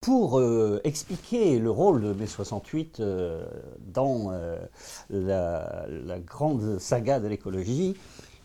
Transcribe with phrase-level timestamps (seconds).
[0.00, 3.44] Pour euh, expliquer le rôle de mai 68 euh,
[3.92, 4.58] dans euh,
[5.10, 7.94] la, la, grande saga de l'écologie,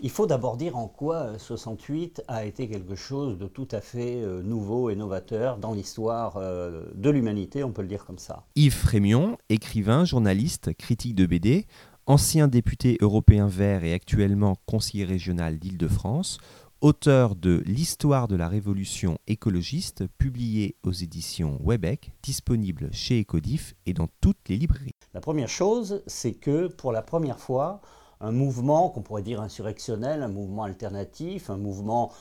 [0.01, 4.21] il faut d'abord dire en quoi 68 a été quelque chose de tout à fait
[4.43, 8.43] nouveau et novateur dans l'histoire de l'humanité, on peut le dire comme ça.
[8.57, 11.67] Yves Frémion, écrivain, journaliste, critique de BD,
[12.05, 16.39] ancien député européen vert et actuellement conseiller régional d'Île-de-France,
[16.81, 23.93] auteur de L'histoire de la révolution écologiste, publié aux éditions Webec, disponible chez Ecodif et
[23.93, 24.95] dans toutes les librairies.
[25.13, 27.81] La première chose, c'est que pour la première fois,
[28.21, 32.11] un mouvement qu'on pourrait dire insurrectionnel, un mouvement alternatif, un mouvement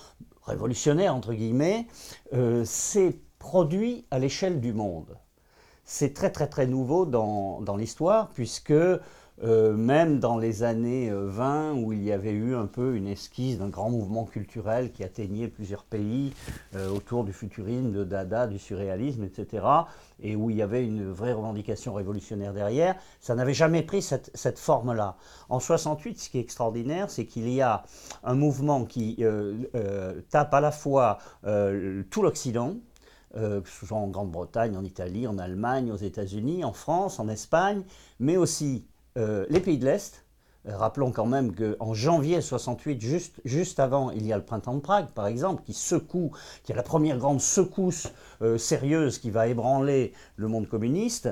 [0.43, 1.87] révolutionnaire, entre guillemets,
[2.33, 5.19] euh, s'est produit à l'échelle du monde.
[5.85, 8.73] C'est très très très nouveau dans, dans l'histoire, puisque
[9.43, 13.09] euh, même dans les années 20 euh, où il y avait eu un peu une
[13.09, 16.33] esquisse d'un grand mouvement culturel qui atteignait plusieurs pays
[16.77, 19.67] euh, autour du futurisme, de Dada, du surréalisme, etc.,
[20.23, 24.59] et où il y avait une vraie revendication révolutionnaire derrière, ça n'avait jamais pris cette,
[24.59, 25.17] forme-là.
[25.49, 27.83] En 68, ce qui est extraordinaire, c'est qu'il y a
[28.23, 29.23] un mouvement qui
[30.31, 31.19] tape à la fois
[32.11, 32.77] tout l'Occident,
[33.65, 37.83] soit en Grande-Bretagne, en Italie, en Allemagne, aux États-Unis, en France, en Espagne,
[38.21, 40.25] mais aussi euh, les pays de l'Est,
[40.67, 44.75] euh, rappelons quand même qu'en janvier 68, juste, juste avant, il y a le printemps
[44.75, 46.33] de Prague, par exemple, qui secoue,
[46.65, 48.09] qui est la première grande secousse
[48.43, 51.29] euh, sérieuse qui va ébranler le monde communiste,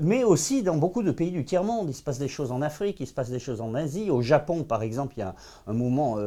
[0.00, 1.90] mais aussi dans beaucoup de pays du tiers-monde.
[1.90, 4.10] Il se passe des choses en Afrique, il se passe des choses en Asie.
[4.10, 5.36] Au Japon, par exemple, il y a
[5.68, 6.18] un mouvement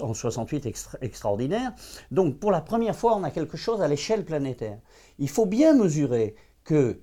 [0.00, 0.66] en 68
[1.02, 1.72] extraordinaire.
[2.10, 4.78] Donc, pour la première fois, on a quelque chose à l'échelle planétaire.
[5.18, 7.00] Il faut bien mesurer que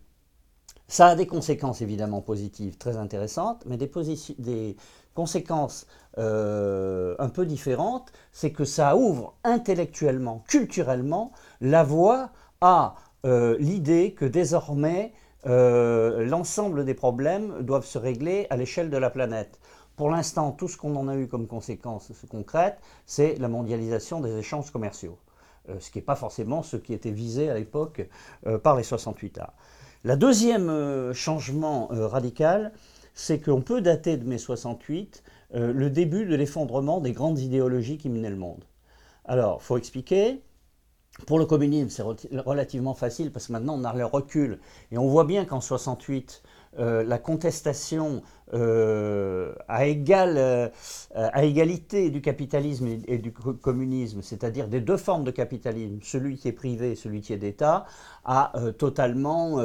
[0.92, 4.76] ça a des conséquences évidemment positives très intéressantes, mais des,
[5.14, 11.32] conséquences euh, un peu différentes, c'est que ça ouvre intellectuellement, culturellement,
[11.62, 15.14] la voie à euh, l'idée que désormais
[15.46, 19.62] euh, l'ensemble des problèmes doivent se régler à l'échelle de la planète.
[19.96, 24.38] Pour l'instant, tout ce qu'on en a eu comme conséquence concrète, c'est la mondialisation des
[24.38, 25.18] échanges commerciaux,
[25.80, 28.10] ce qui n'est pas forcément ce qui était visé à l'époque
[28.64, 29.52] par les 68A.
[30.04, 32.72] La deuxième euh, changement euh, radical,
[33.14, 35.24] c'est qu'on peut dater de mai 68
[35.54, 38.64] euh, le début de l'effondrement des grandes idéologies qui menaient le monde.
[39.26, 40.42] Alors, il faut expliquer.
[41.28, 42.02] Pour le communisme, c'est
[42.40, 44.60] relativement facile parce que maintenant on a le recul
[44.92, 46.42] et on voit bien qu'en 68,
[46.80, 48.24] euh, la contestation
[48.54, 50.70] euh, euh,
[51.14, 56.48] à égalité du capitalisme et, du communisme, c'est-à-dire des deux formes de capitalisme, celui qui
[56.48, 57.86] est privé et celui qui est d'État,
[58.24, 59.58] a totalement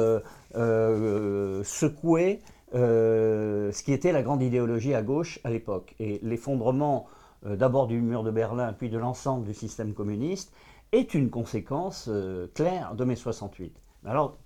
[1.63, 2.41] secoué
[2.73, 5.95] ce qui était la grande idéologie à gauche à l'époque.
[5.99, 7.07] Et l'effondrement
[7.45, 10.51] d'abord du mur de Berlin, puis de l'ensemble du système communiste,
[10.91, 12.09] est une conséquence
[12.53, 13.81] claire de mai 68.
[14.05, 14.37] Alors,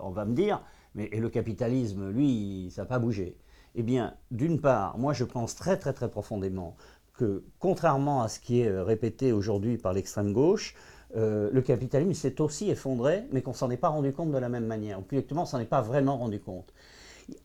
[0.00, 0.60] on va me dire,
[0.94, 3.36] mais et le capitalisme, lui, ça n'a pas bougé.
[3.74, 6.76] Eh bien, d'une part, moi je pense très très très profondément
[7.14, 10.74] que, contrairement à ce qui est euh, répété aujourd'hui par l'extrême gauche,
[11.16, 14.48] euh, le capitalisme s'est aussi effondré, mais qu'on s'en est pas rendu compte de la
[14.48, 14.98] même manière.
[14.98, 16.72] Ou plus exactement, on s'en est pas vraiment rendu compte.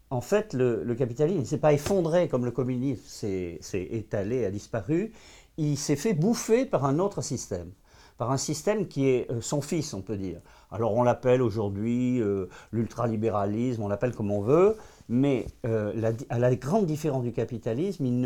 [0.09, 4.51] En fait, le, le capitalisme ne s'est pas effondré comme le communisme s'est étalé, a
[4.51, 5.11] disparu.
[5.57, 7.71] Il s'est fait bouffer par un autre système
[8.17, 10.39] par un système qui est euh, son fils, on peut dire.
[10.71, 14.75] Alors on l'appelle aujourd'hui euh, l'ultralibéralisme, on l'appelle comme on veut,
[15.07, 18.19] mais euh, à la grande différence du capitalisme, il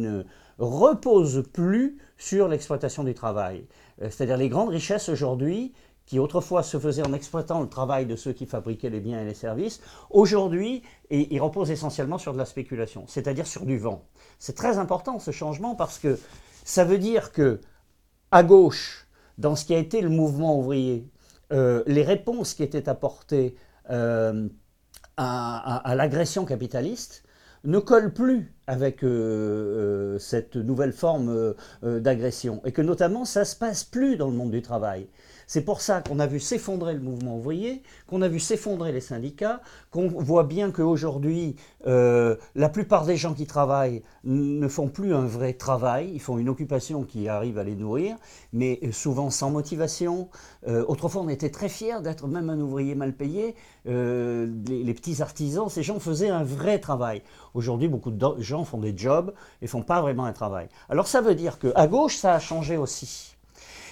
[0.00, 0.24] ne,
[0.58, 3.66] repose plus sur l'exploitation du travail.
[4.00, 5.74] C'est-à-dire les grandes richesses aujourd'hui,
[6.06, 9.24] qui autrefois se faisaient en exploitant le travail de ceux qui fabriquaient les biens et
[9.24, 14.04] les services, aujourd'hui, ils reposent essentiellement sur de la spéculation, c'est-à-dire sur du vent.
[14.38, 16.18] C'est très important ce changement parce que
[16.64, 17.60] ça veut dire que
[18.30, 19.05] à gauche,
[19.38, 21.10] dans ce qui a été le mouvement ouvrier,
[21.52, 23.56] euh, les réponses qui étaient apportées
[23.90, 24.48] euh,
[25.16, 27.22] à, l'agression capitaliste
[27.64, 33.84] ne collent plus avec euh, cette nouvelle forme d'agression et que notamment ça se passe
[33.84, 35.08] plus dans le monde du travail.
[35.46, 39.00] C'est pour ça qu'on a vu s'effondrer le mouvement ouvrier, qu'on a vu s'effondrer les
[39.00, 39.60] syndicats,
[39.92, 41.54] qu'on voit bien qu'aujourd'hui,
[41.86, 46.38] euh, la plupart des gens qui travaillent ne font plus un vrai travail, ils font
[46.38, 48.16] une occupation qui arrive à les nourrir,
[48.52, 50.28] mais souvent sans motivation.
[50.66, 53.54] Euh, autrefois, on était très fiers d'être même un ouvrier mal payé.
[53.86, 57.22] Euh, les, petits artisans, ces gens faisaient un vrai travail.
[57.54, 59.32] Aujourd'hui, beaucoup de gens font des jobs
[59.62, 60.68] et font pas vraiment un travail.
[60.88, 63.36] Alors ça veut dire qu'à gauche, ça a changé aussi.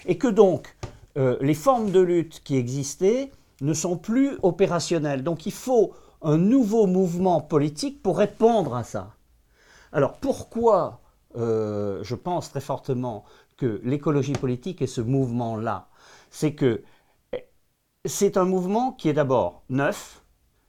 [0.06, 0.76] Et que donc,
[1.16, 3.30] euh, les formes de lutte qui existaient
[3.60, 5.22] ne sont plus opérationnelles.
[5.22, 9.14] Donc il faut un nouveau mouvement politique pour répondre à ça.
[9.92, 11.00] Alors pourquoi
[11.36, 13.24] euh, je pense très fortement
[13.56, 15.88] que l'écologie politique est ce mouvement-là
[16.30, 16.82] C'est que
[18.04, 20.22] c'est un mouvement qui est d'abord neuf,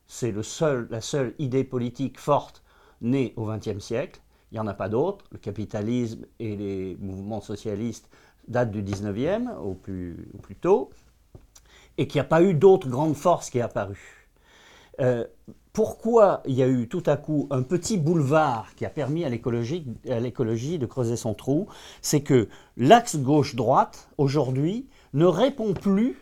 [0.07, 2.63] c'est seul, la seule idée politique forte
[3.01, 4.21] née au XXe siècle,
[4.51, 8.09] il n'y en a pas d'autres, le capitalisme et les mouvements socialistes
[8.47, 10.30] datent du XIXe au plus,
[10.62, 10.92] tôt,
[11.97, 14.30] et qu'il n'y a pas eu d'autres grandes forces qui est apparu.
[15.01, 15.25] Euh,
[15.74, 19.30] pourquoi il y a eu tout à coup un petit boulevard qui a permis à
[19.30, 21.68] l'écologie de creuser son trou?
[22.01, 22.47] C'est que
[22.77, 26.18] l'axe gauche-droite, aujourd'hui, ne répond plus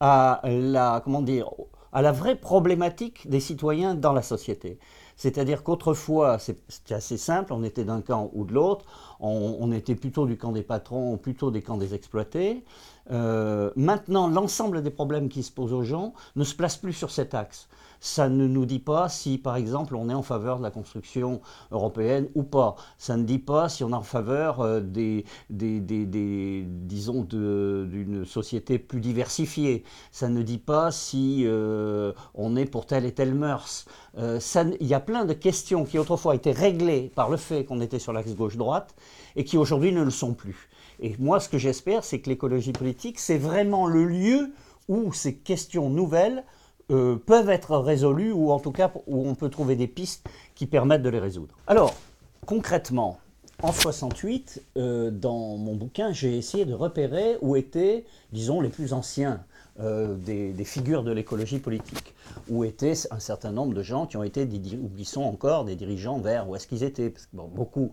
[0.00, 1.50] à la, comment dire,
[1.92, 4.78] à la vraie problématique des citoyens dans la société.
[5.16, 8.86] C'est-à-dire qu'autrefois, c'était assez simple, on était d'un camp ou de l'autre,
[9.20, 12.64] on, était plutôt du camp des patrons, plutôt des camps des exploités.
[13.10, 17.10] Euh, maintenant, l'ensemble des problèmes qui se posent aux gens ne se placent plus sur
[17.10, 17.68] cet axe
[18.00, 21.40] ça ne nous dit pas si, par exemple, on est en faveur de la construction
[21.70, 22.76] européenne ou pas.
[22.98, 29.00] Ça ne dit pas si on est en faveur euh, des, disons, d'une société plus
[29.00, 29.84] diversifiée.
[30.12, 33.84] Ça ne dit pas si euh, on est pour telle et telle mœurs.
[34.16, 37.98] Il y a plein de questions qui autrefois étaient réglées par le fait qu'on était
[37.98, 38.94] sur l'axe gauche-droite
[39.36, 40.68] et qui aujourd'hui ne le sont plus.
[41.00, 44.52] Et moi, ce que j'espère, c'est que l'écologie politique, c'est vraiment le lieu
[44.88, 46.44] où ces questions nouvelles
[46.90, 50.66] euh, peuvent être résolus ou en tout cas où on peut trouver des pistes qui
[50.66, 51.54] permettent de les résoudre.
[51.66, 51.94] Alors,
[52.46, 53.18] concrètement,
[53.62, 58.92] en 68, euh, dans mon bouquin, j'ai essayé de repérer où étaient, disons, les plus
[58.92, 59.44] anciens
[59.80, 62.14] euh, des, figures de l'écologie politique,
[62.48, 65.76] où étaient un certain nombre de gens qui ont été, ou qui sont encore des
[65.76, 67.10] dirigeants verts, où est-ce qu'ils étaient?
[67.10, 67.92] Parce que, beaucoup,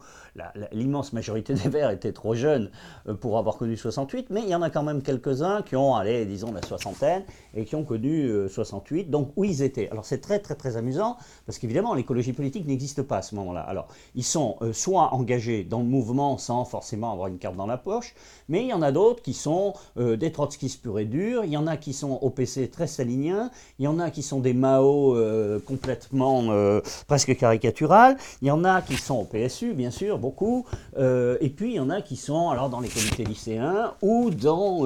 [0.71, 2.69] l'immense majorité des verts étaient trop jeunes
[3.07, 5.95] euh, pour avoir connu 68, mais il y en a quand même quelques-uns qui ont,
[5.95, 7.23] allez, disons, la soixantaine,
[7.55, 9.89] et qui ont connu 68, euh, donc où ils étaient?
[9.89, 13.61] Alors c'est très très très amusant, parce qu'évidemment, l'écologie politique n'existe pas à ce moment-là.
[13.61, 17.77] Alors, ils sont soit engagés dans le mouvement sans forcément avoir une carte dans la
[17.77, 18.15] poche,
[18.49, 21.57] mais il y en a d'autres qui sont des trotskistes purs et durs, il y
[21.57, 24.53] en a qui sont au PC très staliniens, il y en a qui sont des
[24.53, 29.91] Mao euh, complètement euh, presque caricaturales, il y en a qui sont au PSU, bien
[29.91, 30.65] sûr, beaucoup,
[30.97, 34.29] euh, et puis il y en a qui sont alors dans les comités lycéens ou
[34.29, 34.85] dans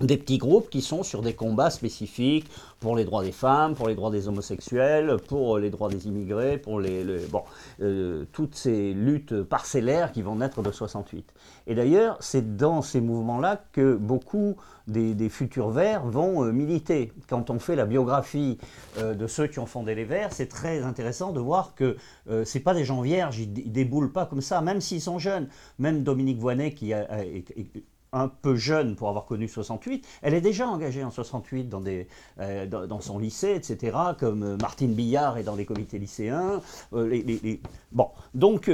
[0.00, 2.50] des petits groupes qui sont sur des combats spécifiques
[2.80, 6.56] pour les droits des femmes, pour les droits des homosexuels, pour les droits des immigrés,
[6.56, 7.42] pour les, bon,
[7.82, 11.26] euh, toutes ces luttes parcellaires qui vont naître de 68.
[11.66, 14.56] Et d'ailleurs, c'est dans ces mouvements-là que beaucoup
[14.88, 17.12] des, futurs Verts vont euh, militer.
[17.28, 18.58] Quand on fait la biographie
[18.98, 22.44] euh, de ceux qui ont fondé les Verts, c'est très intéressant de voir que ce
[22.44, 25.48] c'est pas des gens vierges, ils, déboulent pas comme ça, même s'ils sont jeunes.
[25.78, 27.06] Même Dominique Voinet, qui a,
[28.12, 32.08] un peu jeune pour avoir connu 68, elle est déjà engagée en 68 dans, des,
[32.40, 36.60] euh, dans, son lycée, etc., comme euh, Martine Billard est dans les comités lycéens.
[36.92, 37.22] Euh,
[37.92, 38.70] bon, donc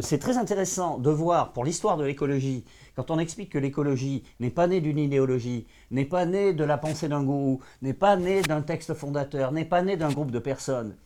[0.00, 2.64] c'est très intéressant de voir pour l'histoire de l'écologie,
[2.94, 6.78] quand on explique que l'écologie n'est pas née d'une idéologie, n'est pas née de la
[6.78, 10.38] pensée d'un gourou, n'est pas née d'un texte fondateur, n'est pas née d'un groupe de
[10.38, 10.96] personnes,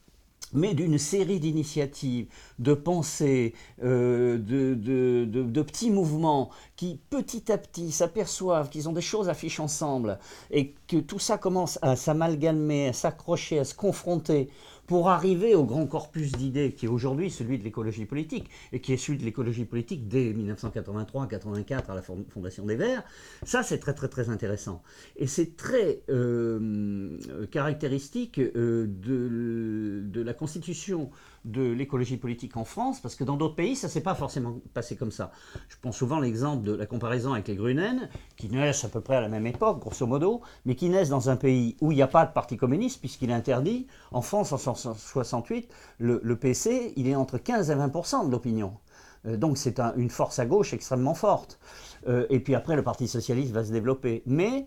[0.53, 2.27] mais d'une série d'initiatives,
[2.59, 9.29] de pensées, euh, de, petits mouvements qui petit à petit s'aperçoivent qu'ils ont des choses
[9.29, 10.19] à ensemble
[10.51, 14.49] et que tout ça commence à s'amalgamer, à s'accrocher, à se confronter
[14.91, 18.93] pour arriver au grand corpus d'idées qui est aujourd'hui celui de l'écologie politique, et qui
[18.93, 23.05] est celui de l'écologie politique dès 1983-84 à la fondation des Verts,
[23.45, 24.83] ça c'est très très très intéressant.
[25.15, 27.17] Et c'est très euh,
[27.51, 31.11] caractéristique euh, de, la constitution
[31.45, 34.61] de l'écologie politique en France, parce que dans d'autres pays, ça ne s'est pas forcément
[34.75, 35.33] passé comme ça.
[35.69, 39.17] Je prends souvent l'exemple de la comparaison avec les Grunen, qui naissent à peu près
[39.17, 42.03] à la même époque, grosso modo, mais qui naissent dans un pays où il n'y
[42.03, 43.87] a pas de parti communiste, puisqu'il est interdit.
[44.13, 48.75] En France, en 1968, le, PC, il est entre 15 et 20 de l'opinion.
[49.27, 51.59] Euh, donc c'est une force à gauche extrêmement forte.
[52.09, 54.23] Euh, et puis après, le Parti socialiste va se développer.
[54.27, 54.67] Mais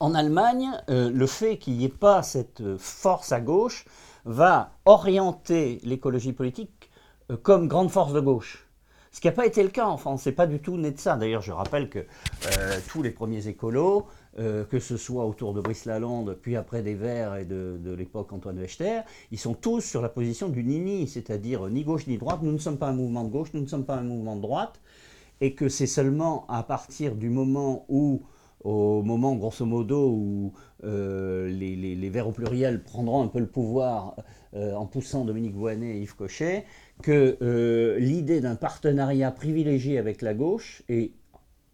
[0.00, 3.84] en Allemagne, le fait qu'il n'y ait pas cette force à gauche
[4.24, 6.90] va orienter l'écologie politique
[7.30, 8.66] euh, comme grande force de gauche.
[9.10, 10.98] Ce qui n'a pas été le cas en France, c'est pas du tout né de
[10.98, 11.16] ça.
[11.16, 14.06] D'ailleurs, je rappelle que euh, tous les premiers écolos,
[14.38, 18.32] euh, que ce soit autour de Brice Lalonde, puis après des Verts et de, l'époque
[18.32, 19.00] Antoine Wechter,
[19.32, 22.40] ils sont tous sur la position du nini, c'est-à-dire ni gauche ni droite.
[22.42, 24.42] Nous ne sommes pas un mouvement de gauche, nous ne sommes pas un mouvement de
[24.42, 24.78] droite,
[25.40, 28.22] et que c'est seulement à partir du moment où
[28.64, 30.52] au moment, grosso modo, où
[30.84, 34.16] euh, les, les, Verts au pluriel prendront un peu le pouvoir
[34.54, 36.64] euh, en poussant Dominique Voynet et Yves Cochet,
[37.02, 41.12] que euh, l'idée d'un partenariat privilégié avec la gauche, et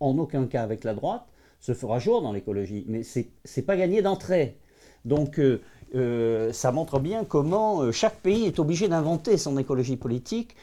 [0.00, 1.24] en aucun cas avec la droite,
[1.60, 2.84] se fera jour dans l'écologie.
[2.88, 4.58] Mais ce n'est pas gagné d'entrée.
[5.06, 5.40] Donc
[6.52, 10.56] ça montre bien comment chaque pays est obligé d'inventer son écologie politique,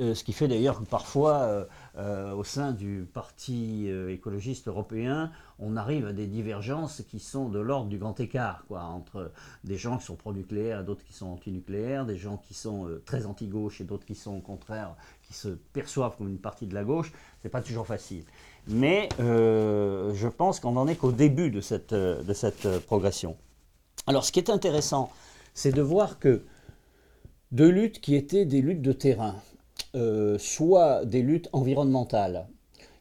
[0.00, 1.66] ce qui fait d'ailleurs que parfois
[1.98, 7.48] euh, au sein du Parti euh, écologiste européen, on arrive à des divergences qui sont
[7.48, 9.32] de l'ordre du grand écart, quoi, entre
[9.64, 13.02] des gens qui sont pro-nucléaires et d'autres qui sont anti-nucléaires, des gens qui sont euh,
[13.04, 16.74] très anti-gauche et d'autres qui sont au contraire, qui se perçoivent comme une partie de
[16.74, 17.12] la gauche.
[17.42, 18.22] C'est pas toujours facile.
[18.68, 23.36] Mais je pense qu'on n'en est qu'au début de cette, de cette progression.
[24.06, 25.10] Alors, ce qui est intéressant,
[25.54, 26.44] c'est de voir que
[27.50, 29.34] deux luttes qui étaient des luttes de terrain,
[29.94, 32.46] euh, soit des luttes environnementales,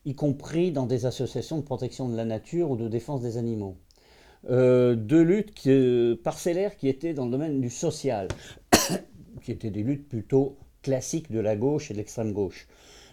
[0.06, 3.76] y compris dans des associations de protection de la nature ou de défense des animaux.
[4.50, 8.30] Euh, deux luttes euh, parcellaires qui étaient dans le domaine du social,
[9.42, 12.70] qui étaient des luttes plutôt classiques de la gauche et de l'extrême gauche.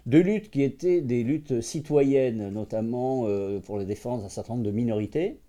[0.06, 3.26] Deux luttes qui étaient des luttes citoyennes, notamment
[3.64, 5.40] pour la défense d'un certain nombre de minorités.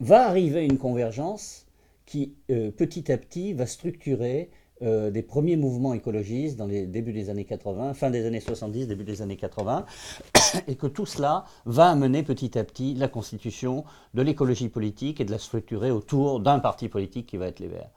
[0.00, 1.66] Va arriver une convergence
[2.06, 4.50] qui, petit à petit, va structurer
[4.84, 8.86] euh, des premiers mouvements écologistes dans les débuts des années 80, fin des années 70,
[8.86, 9.86] début des années 80,
[10.68, 15.24] et que tout cela va amener petit à petit la constitution de l'écologie politique et
[15.24, 17.90] de la structurer autour d'un parti politique qui va être les Verts.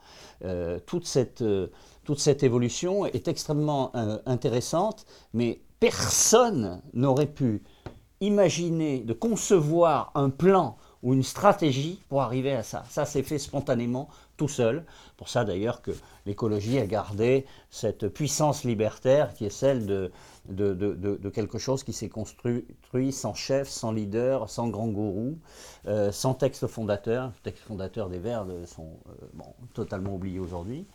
[0.45, 0.79] Euh,
[1.41, 1.67] euh,
[2.05, 3.91] toute cette évolution est extrêmement
[4.25, 7.63] intéressante, mais personne n'aurait pu
[8.21, 12.83] imaginer de concevoir un plan ou une stratégie pour arriver à ça.
[12.89, 14.85] Ça s'est fait spontanément tout seul.
[15.17, 15.91] Pour ça d'ailleurs que
[16.25, 22.65] l'écologie a gardé cette puissance libertaire qui est celle de, quelque chose qui s'est construit
[23.11, 25.37] sans chef, sans leader, sans grand gourou,
[25.87, 27.27] euh, sans texte fondateur.
[27.27, 30.85] Les textes fondateurs des Verts sont euh, totalement oubliés aujourd'hui.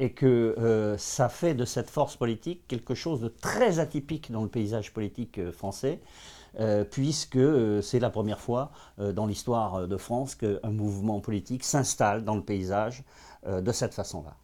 [0.00, 4.42] Et que euh, ça fait de cette force politique quelque chose de très atypique dans
[4.42, 6.00] le paysage politique français.
[6.60, 11.64] Euh, puisque euh, c'est la première fois euh, dans l'histoire de France qu'un mouvement politique
[11.64, 13.04] s'installe dans le paysage
[13.44, 14.36] de cette façon-là.